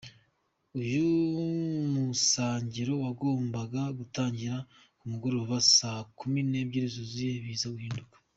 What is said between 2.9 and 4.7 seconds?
wagombaga gutangira